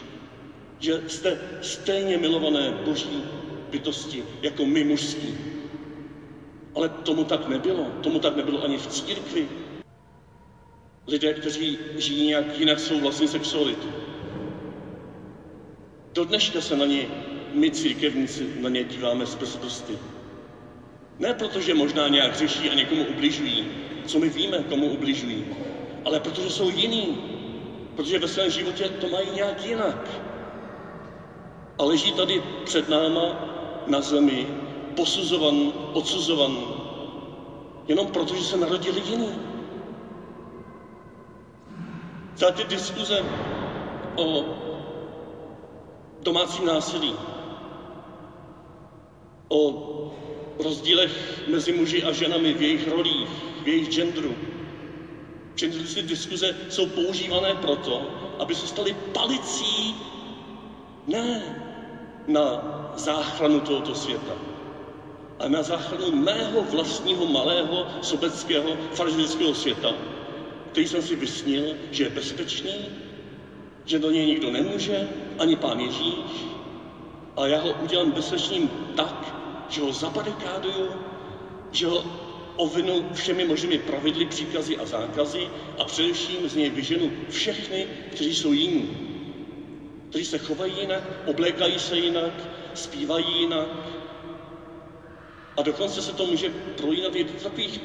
Že 0.79 1.01
jste 1.07 1.39
stejně 1.61 2.17
milované 2.17 2.71
boží 2.85 3.23
bytosti 3.69 4.23
jako 4.41 4.65
my 4.65 4.83
mužský. 4.83 5.37
Ale 6.75 6.89
tomu 6.89 7.23
tak 7.23 7.47
nebylo. 7.47 7.85
Tomu 8.01 8.19
tak 8.19 8.35
nebylo 8.35 8.63
ani 8.63 8.77
v 8.77 8.87
církvi. 8.87 9.49
Lidé, 11.07 11.33
kteří 11.33 11.77
žijí 11.97 12.27
nějak 12.27 12.59
jinak 12.59 12.79
svou 12.79 12.99
vlastní 12.99 13.27
sexualitu. 13.27 13.87
Do 16.19 16.25
dneška 16.25 16.61
se 16.61 16.75
na 16.75 16.85
ně 16.85 17.07
my 17.53 17.71
církevníci 17.71 18.49
na 18.59 18.69
ně 18.69 18.83
díváme 18.83 19.25
z 19.25 19.35
prsty. 19.35 19.97
Ne 21.19 21.33
proto, 21.33 21.61
že 21.61 21.73
možná 21.73 22.07
nějak 22.07 22.35
řeší 22.35 22.69
a 22.69 22.73
někomu 22.73 23.03
ubližují, 23.03 23.65
co 24.05 24.19
my 24.19 24.29
víme, 24.29 24.63
komu 24.69 24.87
ubližují, 24.87 25.45
ale 26.05 26.19
protože 26.19 26.49
jsou 26.49 26.69
jiní, 26.69 27.17
protože 27.95 28.19
ve 28.19 28.27
svém 28.27 28.49
životě 28.49 28.89
to 28.89 29.07
mají 29.07 29.29
nějak 29.31 29.65
jinak. 29.65 30.09
A 31.77 31.83
leží 31.83 32.11
tady 32.11 32.41
před 32.63 32.89
náma 32.89 33.35
na 33.87 34.01
zemi, 34.01 34.47
posuzovan, 34.95 35.73
odsuzovan, 35.93 36.67
jenom 37.87 38.07
proto, 38.07 38.35
že 38.35 38.43
se 38.43 38.57
narodili 38.57 38.99
jiní. 38.99 39.39
Ty 42.55 42.63
diskuze 42.63 43.23
o 44.15 44.59
domácím 46.23 46.65
násilí, 46.65 47.15
o 49.47 49.85
rozdílech 50.59 51.43
mezi 51.47 51.71
muži 51.71 52.03
a 52.03 52.11
ženami 52.11 52.53
v 52.53 52.61
jejich 52.61 52.87
rolích, 52.87 53.29
v 53.63 53.67
jejich 53.67 53.89
genderu. 53.89 54.35
Genderové 55.55 56.01
diskuze 56.01 56.55
jsou 56.69 56.85
používané 56.85 57.53
proto, 57.55 58.05
aby 58.39 58.55
se 58.55 58.67
staly 58.67 58.93
palicí 59.13 59.95
ne 61.07 61.55
na 62.27 62.43
záchranu 62.95 63.59
tohoto 63.59 63.95
světa, 63.95 64.35
a 65.39 65.47
na 65.47 65.63
záchranu 65.63 66.11
mého 66.11 66.63
vlastního 66.63 67.25
malého 67.25 67.85
sobeckého 68.01 68.77
farizejského 68.91 69.53
světa, 69.53 69.95
který 70.71 70.87
jsem 70.87 71.01
si 71.01 71.15
vysnil, 71.15 71.75
že 71.91 72.03
je 72.03 72.09
bezpečný, 72.09 72.91
že 73.85 73.99
do 73.99 74.09
něj 74.11 74.25
nikdo 74.25 74.49
nemůže, 74.49 75.07
ani 75.39 75.55
pán 75.55 75.79
Ježíš, 75.79 76.45
a 77.37 77.47
já 77.47 77.59
ho 77.59 77.71
udělám 77.81 78.11
bezpečným 78.11 78.69
tak, 78.95 79.35
že 79.69 79.81
ho 79.81 79.91
zabarikáduju, 79.91 80.91
že 81.71 81.85
ho 81.87 82.03
ovinu 82.55 83.05
všemi 83.13 83.45
možnými 83.45 83.77
pravidly, 83.77 84.25
příkazy 84.25 84.77
a 84.77 84.85
zákazy 84.85 85.49
a 85.77 85.83
především 85.83 86.49
z 86.49 86.55
něj 86.55 86.69
vyženu 86.69 87.11
všechny, 87.29 87.87
kteří 88.11 88.35
jsou 88.35 88.51
jiní. 88.51 88.97
Kteří 90.09 90.25
se 90.25 90.37
chovají 90.37 90.73
jinak, 90.79 91.03
oblékají 91.25 91.79
se 91.79 91.97
jinak, 91.97 92.33
zpívají 92.73 93.39
jinak. 93.39 93.69
A 95.57 95.61
dokonce 95.61 96.01
se 96.01 96.13
to 96.13 96.25
může 96.25 96.49
prolínat 96.49 97.15
i 97.15 97.23
do 97.23 97.33
takových 97.43 97.79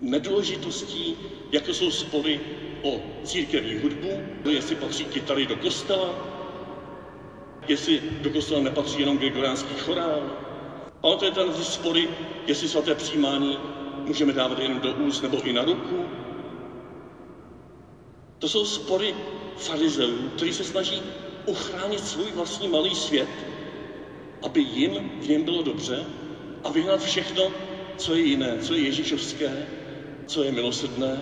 nedůležitostí, 0.00 1.16
jako 1.52 1.72
jsou 1.74 1.90
spory 1.90 2.40
o 2.82 3.00
církevní 3.24 3.74
hudbu, 3.74 4.22
jestli 4.50 4.74
patří 4.74 5.04
kytary 5.04 5.46
do 5.46 5.56
kostela, 5.56 6.14
jestli 7.68 8.00
do 8.20 8.30
kostela 8.30 8.60
nepatří 8.60 9.00
jenom 9.00 9.18
gregoriánský 9.18 9.74
chorál. 9.74 10.30
Ale 11.02 11.16
to 11.16 11.24
je 11.24 11.30
ten 11.30 11.52
spory, 11.52 12.08
jestli 12.46 12.68
svaté 12.68 12.94
přijímání 12.94 13.58
můžeme 14.06 14.32
dávat 14.32 14.58
jen 14.58 14.78
do 14.80 14.92
úst 14.92 15.22
nebo 15.22 15.40
i 15.42 15.52
na 15.52 15.64
ruku. 15.64 16.04
To 18.38 18.48
jsou 18.48 18.64
spory 18.64 19.14
farizeů, 19.56 20.28
kteří 20.28 20.52
se 20.52 20.64
snaží 20.64 21.02
uchránit 21.46 22.04
svůj 22.04 22.32
vlastní 22.32 22.68
malý 22.68 22.94
svět, 22.94 23.46
aby 24.42 24.60
jim 24.60 25.00
v 25.20 25.28
něm 25.28 25.42
bylo 25.42 25.62
dobře 25.62 26.06
a 26.64 26.70
vyhnat 26.70 27.02
všechno, 27.02 27.52
co 27.96 28.14
je 28.14 28.20
jiné, 28.20 28.58
co 28.58 28.74
je 28.74 28.80
ježíšovské, 28.80 29.66
co 30.26 30.42
je 30.42 30.52
milosrdné, 30.52 31.20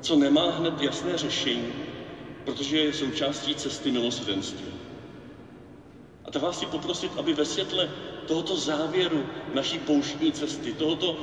co 0.00 0.16
nemá 0.16 0.50
hned 0.50 0.80
jasné 0.80 1.16
řešení, 1.18 1.72
protože 2.44 2.78
je 2.78 2.92
součástí 2.92 3.54
cesty 3.54 3.90
milosrdenství. 3.90 4.72
A 6.24 6.30
tak 6.30 6.42
vás 6.42 6.56
chci 6.56 6.66
poprosit, 6.66 7.12
aby 7.16 7.32
ve 7.32 7.44
světle 7.44 7.88
tohoto 8.26 8.56
závěru 8.56 9.26
naší 9.52 9.78
pouštní 9.78 10.32
cesty, 10.32 10.72
tohoto 10.72 11.16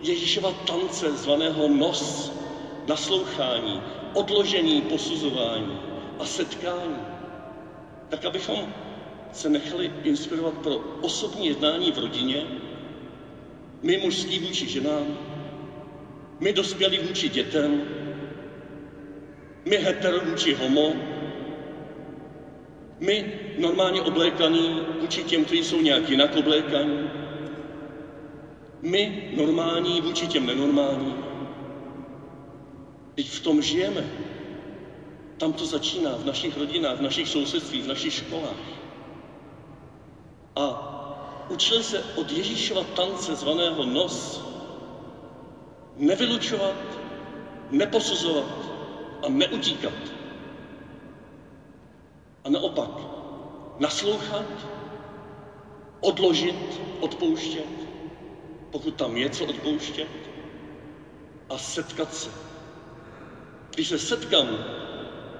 Ježíšova 0.00 0.52
tance 0.52 1.16
zvaného 1.16 1.68
nos, 1.68 2.32
naslouchání, 2.86 3.82
odložení 4.12 4.82
posuzování 4.82 5.78
a 6.18 6.24
setkání, 6.24 6.98
tak 8.08 8.24
abychom 8.24 8.68
se 9.32 9.48
nechali 9.48 9.90
inspirovat 10.02 10.54
pro 10.54 10.78
osobní 11.00 11.46
jednání 11.46 11.92
v 11.92 11.98
rodině, 11.98 12.46
my 13.82 13.96
mužský 13.96 14.38
vůči 14.38 14.68
ženám, 14.68 15.27
my 16.40 16.52
dospělí 16.52 16.98
vůči 16.98 17.28
dětem, 17.28 17.82
my 19.64 19.76
hetero 19.76 20.20
vůči 20.20 20.54
homo, 20.54 20.92
my 23.00 23.32
normálně 23.58 24.02
oblékaní 24.02 24.80
vůči 25.00 25.24
těm, 25.24 25.44
kteří 25.44 25.64
jsou 25.64 25.80
nějak 25.80 26.08
jinak 26.08 26.36
oblékaní, 26.36 27.10
my 28.82 29.32
normální 29.36 30.00
vůči 30.00 30.26
těm 30.26 30.46
nenormálním. 30.46 31.24
Teď 33.14 33.30
v 33.30 33.40
tom 33.40 33.62
žijeme. 33.62 34.04
Tam 35.36 35.52
to 35.52 35.66
začíná, 35.66 36.16
v 36.16 36.24
našich 36.24 36.56
rodinách, 36.56 36.98
v 36.98 37.02
našich 37.02 37.28
sousedstvích, 37.28 37.84
v 37.84 37.88
našich 37.88 38.12
školách. 38.12 38.56
A 40.56 40.64
učili 41.48 41.82
se 41.82 42.04
od 42.14 42.32
Ježíšova 42.32 42.84
tance 42.84 43.34
zvaného 43.34 43.84
nos 43.84 44.48
nevylučovat, 45.98 46.74
neposuzovat 47.70 48.70
a 49.22 49.28
neutíkat. 49.28 49.92
A 52.44 52.50
naopak 52.50 52.90
naslouchat, 53.78 54.46
odložit, 56.00 56.80
odpouštět, 57.00 57.88
pokud 58.70 58.94
tam 58.94 59.16
je 59.16 59.30
co 59.30 59.44
odpouštět, 59.44 60.08
a 61.50 61.58
setkat 61.58 62.14
se. 62.14 62.30
Když 63.74 63.88
se 63.88 63.98
setkám 63.98 64.48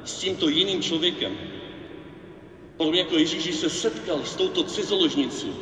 s 0.05 0.19
tímto 0.19 0.49
jiným 0.49 0.83
člověkem, 0.83 1.38
podobně 2.77 3.00
jako 3.00 3.17
Ježíš 3.17 3.54
se 3.54 3.71
setkal 3.71 4.25
s 4.25 4.37
touto 4.37 4.63
cizoložnicí, 4.63 5.52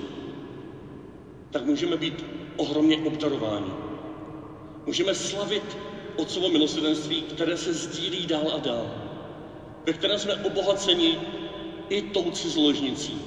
tak 1.51 1.64
můžeme 1.64 1.97
být 1.97 2.25
ohromně 2.57 2.97
obdarováni. 2.99 3.86
Můžeme 4.87 5.14
slavit 5.14 5.79
Otcovo 6.16 6.49
milosrdenství, 6.49 7.22
které 7.22 7.57
se 7.57 7.72
sdílí 7.72 8.27
dál 8.27 8.51
a 8.55 8.59
dál, 8.59 8.90
ve 9.87 9.92
kterém 9.92 10.18
jsme 10.18 10.35
obohaceni 10.35 11.18
i 11.88 12.03
tou 12.03 12.31
cizoložnicí. 12.31 13.18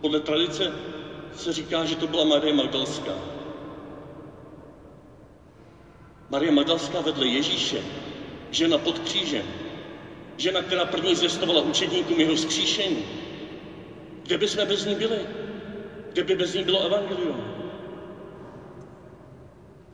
Podle 0.00 0.20
tradice 0.20 0.72
se 1.36 1.52
říká, 1.52 1.84
že 1.84 1.96
to 1.96 2.06
byla 2.06 2.24
Marie 2.24 2.52
Magdalská. 2.52 3.14
Marie 6.30 6.50
Magdalská 6.50 7.00
vedle 7.00 7.26
Ježíše, 7.26 7.84
žena 8.50 8.78
pod 8.78 8.98
křížem, 8.98 9.44
žena, 10.36 10.62
která 10.62 10.84
první 10.84 11.14
zvěstovala 11.14 11.60
učedníkům 11.60 12.20
jeho 12.20 12.36
zkříšení. 12.36 13.04
Kde 14.22 14.36
by 14.36 14.48
jsme 14.48 14.64
bez 14.64 14.84
ní 14.84 14.94
byli? 14.94 15.26
Kde 16.12 16.22
by 16.22 16.34
bez 16.34 16.54
ní 16.54 16.62
bylo 16.62 16.82
evangelium? 16.82 17.61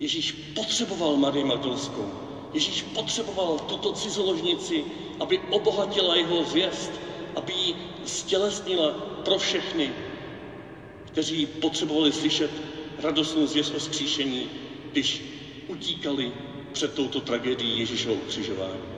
Ježíš 0.01 0.33
potřeboval 0.55 1.17
Marii 1.17 1.45
Magdalskou. 1.45 2.13
Ježíš 2.53 2.83
potřeboval 2.83 3.59
tuto 3.59 3.93
cizoložnici, 3.93 4.85
aby 5.21 5.39
obohatila 5.51 6.15
jeho 6.17 6.45
zvěst, 6.45 7.01
aby 7.37 7.53
ji 7.53 7.75
stělesnila 8.05 8.93
pro 9.25 9.39
všechny, 9.39 9.93
kteří 11.05 11.47
potřebovali 11.47 12.13
slyšet 12.13 12.51
radostnou 12.99 13.47
zvěst 13.47 13.75
o 13.75 13.81
skříšení, 13.81 14.49
když 14.93 15.23
utíkali 15.67 16.33
před 16.73 16.95
touto 16.95 17.21
tragédií 17.21 17.79
Ježíšova 17.79 18.15
ukřižování. 18.15 18.89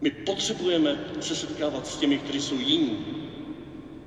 My 0.00 0.10
potřebujeme 0.10 0.98
se 1.20 1.34
setkávat 1.34 1.86
s 1.86 1.96
těmi, 1.96 2.18
kteří 2.18 2.40
jsou 2.40 2.58
jiní. 2.58 2.98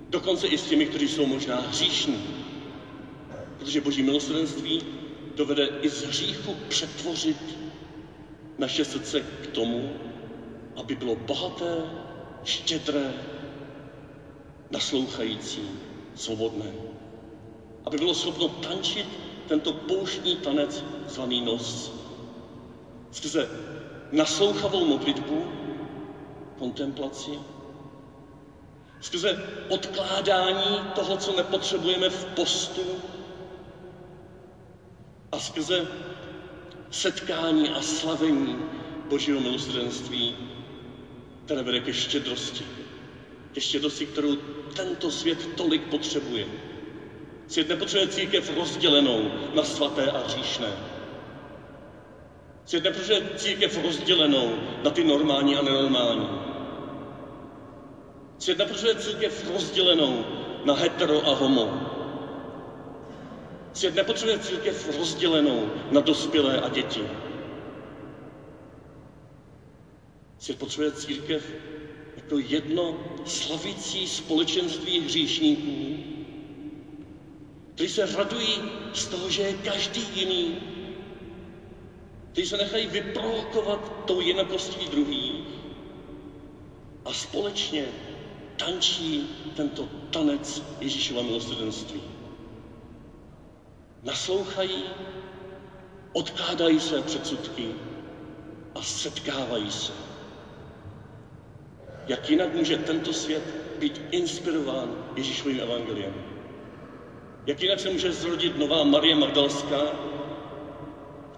Dokonce 0.09 0.47
i 0.47 0.57
s 0.57 0.65
těmi, 0.67 0.85
kteří 0.85 1.07
jsou 1.07 1.25
možná 1.25 1.59
hříšní. 1.59 2.23
Protože 3.57 3.81
Boží 3.81 4.01
milosrdenství 4.01 4.81
dovede 5.37 5.69
i 5.81 5.89
z 5.89 6.01
hříchu 6.03 6.55
přetvořit 6.67 7.57
naše 8.57 8.85
srdce 8.85 9.21
k 9.21 9.47
tomu, 9.47 9.93
aby 10.75 10.95
bylo 10.95 11.15
bohaté, 11.15 11.89
štědré, 12.43 13.13
naslouchající, 14.71 15.69
svobodné. 16.15 16.71
Aby 17.85 17.97
bylo 17.97 18.13
schopno 18.13 18.47
tančit 18.47 19.07
tento 19.47 19.71
pouštní 19.71 20.35
tanec 20.35 20.83
zvaný 21.07 21.41
nos. 21.41 21.93
Skrze 23.11 23.49
naslouchavou 24.11 24.85
modlitbu, 24.85 25.47
kontemplaci, 26.57 27.39
skrze 29.01 29.37
odkládání 29.67 30.83
toho, 30.95 31.17
co 31.17 31.31
nepotřebujeme 31.33 32.09
v 32.09 32.25
postu, 32.25 33.01
a 35.37 35.39
skrze 35.39 35.87
setkání 36.91 37.69
a 37.69 37.81
slavení 37.81 38.55
Božího 39.09 39.39
milosrdenství, 39.39 40.35
které 41.45 41.63
vede 41.63 41.79
ke 41.79 41.93
štědrosti. 41.93 42.65
Ke 43.53 43.61
štědrosti, 43.61 44.05
kterou 44.05 44.35
tento 44.75 45.11
svět 45.11 45.49
tolik 45.55 45.81
potřebuje. 45.81 46.47
Svět 47.47 47.69
nepotřebuje 47.69 48.07
církev 48.07 48.57
rozdělenou 48.57 49.31
na 49.53 49.63
svaté 49.63 50.11
a 50.11 50.17
hříšné. 50.17 50.73
Svět 52.65 52.83
nepotřebuje 52.83 53.29
církev 53.35 53.83
rozdělenou 53.83 54.57
na 54.83 54.89
ty 54.91 55.03
normální 55.03 55.55
a 55.55 55.61
nenormální. 55.61 56.29
Svět 58.37 58.57
nepotřebuje 58.57 58.95
církev 58.95 59.51
rozdělenou 59.53 60.25
na 60.65 60.73
hetero 60.73 61.27
a 61.27 61.35
homo. 61.35 61.96
Svět 63.77 63.95
nepotřebuje 63.95 64.37
církev 64.37 64.97
rozdělenou 64.97 65.69
na 65.91 65.99
dospělé 65.99 66.59
a 66.59 66.67
děti. 66.69 67.07
Svět 70.39 70.57
potřebuje 70.57 70.91
církev 70.91 71.55
jako 72.15 72.37
jedno 72.37 72.95
slavící 73.25 74.07
společenství 74.07 74.99
hříšníků, 74.99 75.97
kteří 77.73 77.89
se 77.89 78.05
radují 78.05 78.61
z 78.93 79.05
toho, 79.05 79.29
že 79.29 79.41
je 79.41 79.53
každý 79.53 80.01
jiný, 80.13 80.57
kteří 82.31 82.47
se 82.47 82.57
nechají 82.57 82.87
vyprovokovat 82.87 84.03
tou 84.05 84.21
jinakostí 84.21 84.85
druhých 84.87 85.43
a 87.05 87.13
společně 87.13 87.85
tančí 88.55 89.27
tento 89.55 89.87
tanec 90.11 90.63
Ježíšova 90.79 91.21
milosrdenství 91.21 92.16
naslouchají, 94.03 94.83
odkládají 96.13 96.79
své 96.79 97.01
předsudky 97.01 97.75
a 98.75 98.81
setkávají 98.81 99.71
se. 99.71 99.93
Jak 102.07 102.29
jinak 102.29 102.53
může 102.53 102.77
tento 102.77 103.13
svět 103.13 103.43
být 103.79 104.01
inspirován 104.11 104.95
Ježíšovým 105.15 105.59
evangeliem? 105.59 106.13
Jak 107.45 107.61
jinak 107.61 107.79
se 107.79 107.89
může 107.89 108.11
zrodit 108.11 108.57
nová 108.57 108.83
Marie 108.83 109.15
Magdalská, 109.15 109.81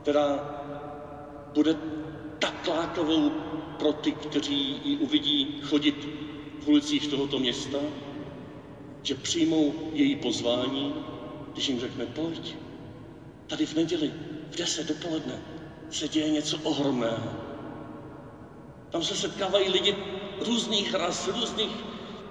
která 0.02 0.56
bude 1.54 1.76
tak 2.40 2.68
lákavou 2.68 3.30
pro 3.80 3.92
ty, 3.94 4.12
kteří 4.12 4.82
ji 4.84 4.98
uvidí 4.98 5.60
chodit 5.64 6.08
v 6.60 6.68
ulicích 6.68 7.08
tohoto 7.08 7.40
města, 7.40 7.78
že 9.04 9.16
přijmou 9.16 9.74
její 9.94 10.16
pozvání, 10.16 10.94
když 11.54 11.68
jim 11.70 11.80
řekne, 11.80 12.06
pojď, 12.06 12.56
tady 13.48 13.66
v 13.66 13.76
neděli 13.76 14.14
v 14.52 14.56
10 14.56 14.88
dopoledne 14.88 15.42
se 15.92 16.08
děje 16.08 16.30
něco 16.30 16.58
ohromného. 16.64 17.32
Tam 18.90 19.04
se 19.04 19.16
setkávají 19.16 19.70
lidi 19.70 19.96
různých 20.46 20.94
ras, 20.94 21.28
různých 21.28 21.72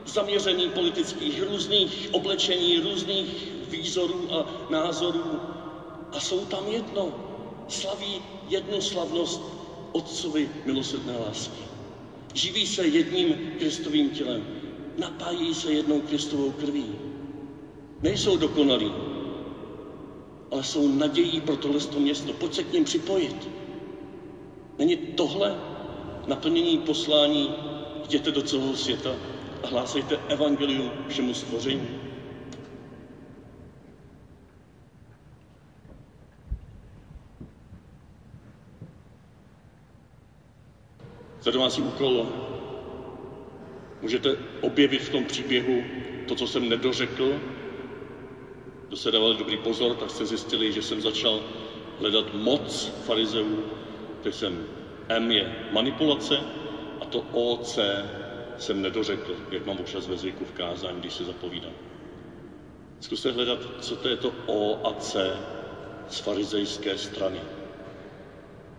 zaměření 0.06 0.68
politických, 0.68 1.42
různých 1.42 2.08
oblečení, 2.12 2.80
různých 2.80 3.48
výzorů 3.68 4.34
a 4.34 4.66
názorů. 4.70 5.40
A 6.12 6.20
jsou 6.20 6.44
tam 6.44 6.66
jedno. 6.68 7.12
Slaví 7.68 8.22
jednu 8.48 8.80
slavnost 8.80 9.42
Otcovi 9.92 10.50
milosrdné 10.64 11.16
lásky. 11.16 11.62
Živí 12.34 12.66
se 12.66 12.86
jedním 12.86 13.34
Kristovým 13.58 14.10
tělem. 14.10 14.46
Napájí 14.98 15.54
se 15.54 15.72
jednou 15.72 16.00
Kristovou 16.00 16.52
krví. 16.52 17.07
Nejsou 18.02 18.36
dokonalí, 18.36 18.92
ale 20.50 20.62
jsou 20.62 20.88
nadějí 20.88 21.40
pro 21.40 21.56
tohle 21.56 21.80
město. 21.98 22.32
Pojď 22.32 22.54
se 22.54 22.62
k 22.62 22.72
ním 22.72 22.84
připojit. 22.84 23.48
Není 24.78 24.96
tohle 24.96 25.56
naplnění 26.26 26.78
poslání, 26.78 27.50
jděte 28.04 28.30
do 28.30 28.42
celého 28.42 28.76
světa 28.76 29.10
a 29.62 29.66
hlásejte 29.66 30.18
evangelium 30.28 30.90
všemu 31.08 31.34
stvoření. 31.34 31.88
Za 41.42 41.50
domácí 41.50 41.82
úkol 41.82 42.26
můžete 44.02 44.36
objevit 44.60 45.02
v 45.02 45.08
tom 45.08 45.24
příběhu 45.24 45.82
to, 46.26 46.34
co 46.34 46.46
jsem 46.46 46.68
nedořekl. 46.68 47.40
Kdo 48.88 48.96
se 48.96 49.10
dávali 49.10 49.36
dobrý 49.36 49.56
pozor, 49.56 49.94
tak 49.94 50.10
jste 50.10 50.24
zjistili, 50.26 50.72
že 50.72 50.82
jsem 50.82 51.00
začal 51.00 51.42
hledat 51.98 52.34
moc 52.34 52.92
farizeů, 53.04 53.64
tak 54.22 54.34
jsem 54.34 54.66
M 55.08 55.30
je 55.30 55.52
manipulace 55.70 56.42
a 57.00 57.04
to 57.04 57.20
OC 57.32 57.78
jsem 58.58 58.82
nedořekl, 58.82 59.36
jak 59.50 59.66
mám 59.66 59.80
občas 59.80 60.06
ve 60.06 60.16
zvyku 60.16 60.44
v 60.44 60.52
kázání, 60.52 61.00
když 61.00 61.12
se 61.12 61.24
zapovídám. 61.24 61.72
Zkuste 63.00 63.30
hledat, 63.30 63.58
co 63.80 63.96
to 63.96 64.08
je 64.08 64.16
to 64.16 64.32
O 64.46 64.86
a 64.86 64.92
C 64.92 65.36
z 66.08 66.18
farizejské 66.18 66.96
strany. 66.96 67.40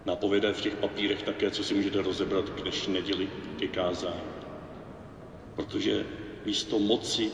Napovědají 0.06 0.54
v 0.54 0.62
těch 0.62 0.76
papírech 0.76 1.22
také, 1.22 1.52
co 1.52 1.64
si 1.64 1.74
můžete 1.74 2.02
rozebrat 2.02 2.50
k 2.50 2.62
dnešní 2.62 2.94
neděli 2.94 3.30
ke 3.58 3.68
kázání. 3.68 4.30
Protože 5.56 6.06
místo 6.46 6.80
moci 6.80 7.32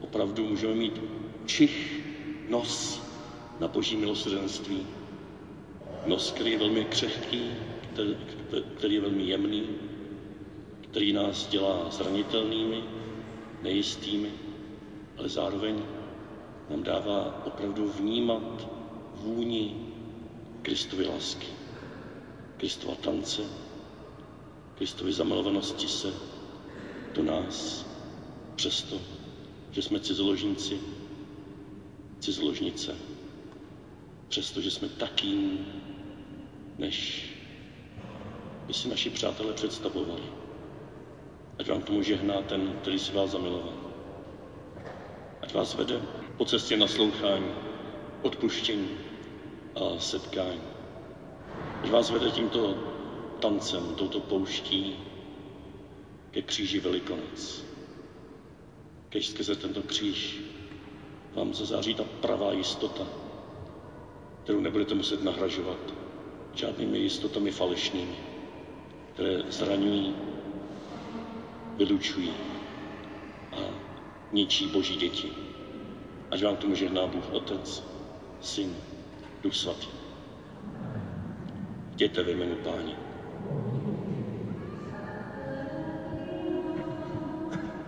opravdu 0.00 0.44
můžeme 0.44 0.74
mít 0.74 1.00
čich, 1.46 2.02
nos 2.48 3.02
na 3.60 3.68
boží 3.68 3.96
milosrdenství. 3.96 4.86
Nos, 6.06 6.30
který 6.32 6.50
je 6.52 6.58
velmi 6.58 6.84
křehký, 6.84 7.50
který, 8.76 8.94
je 8.94 9.00
velmi 9.00 9.22
jemný, 9.22 9.66
který 10.80 11.12
nás 11.12 11.46
dělá 11.46 11.90
zranitelnými, 11.90 12.82
nejistými, 13.62 14.30
ale 15.18 15.28
zároveň 15.28 15.82
nám 16.70 16.82
dává 16.82 17.42
opravdu 17.46 17.88
vnímat 17.88 18.68
vůni 19.14 19.76
Kristovy 20.62 21.06
lásky, 21.06 21.46
Kristova 22.56 22.94
tance, 22.94 23.42
Kristovy 24.74 25.12
zamilovanosti 25.12 25.88
se 25.88 26.14
do 27.14 27.22
nás, 27.22 27.86
přesto, 28.56 29.00
že 29.70 29.82
jsme 29.82 30.00
cizoložníci, 30.00 30.80
cizoložnice, 32.22 32.94
přestože 34.28 34.70
jsme 34.70 34.88
takým, 34.88 35.66
než 36.78 37.26
by 38.66 38.74
si 38.74 38.88
naši 38.88 39.10
přátelé 39.10 39.52
představovali. 39.52 40.22
Ať 41.58 41.68
vám 41.68 41.82
tomu 41.82 42.02
žehná 42.02 42.42
ten, 42.42 42.78
který 42.82 42.98
si 42.98 43.12
vás 43.12 43.30
zamiloval. 43.30 43.72
Ať 45.42 45.54
vás 45.54 45.74
vede 45.74 46.00
po 46.36 46.44
cestě 46.44 46.76
naslouchání, 46.76 47.50
odpuštění 48.22 48.88
a 49.74 49.98
setkání. 49.98 50.60
Ať 51.82 51.90
vás 51.90 52.10
vede 52.10 52.30
tímto 52.30 52.74
tancem, 53.40 53.94
touto 53.94 54.20
pouští 54.20 54.96
ke 56.30 56.42
kříži 56.42 56.80
Velikonoc. 56.80 57.64
Kež 59.08 59.26
skrze 59.26 59.56
tento 59.56 59.82
kříž 59.82 60.40
vám 61.34 61.54
zazáří 61.54 61.94
ta 61.94 62.04
pravá 62.20 62.52
jistota, 62.52 63.06
kterou 64.44 64.60
nebudete 64.60 64.94
muset 64.94 65.22
nahražovat 65.22 65.78
žádnými 66.54 66.98
jistotami 66.98 67.50
falešnými, 67.50 68.16
které 69.14 69.42
zraňují, 69.48 70.16
vylučují 71.76 72.32
a 73.52 73.60
ničí 74.32 74.66
boží 74.66 74.96
děti. 74.96 75.32
Ať 76.30 76.42
vám 76.44 76.56
tomu 76.56 76.74
žehná 76.74 77.06
Bůh 77.06 77.32
Otec, 77.32 77.84
Syn, 78.40 78.76
Duch 79.42 79.54
Svatý. 79.54 79.88
Jděte 81.92 82.22
ve 82.22 82.30
jménu 82.32 82.54
Páně. 82.56 83.01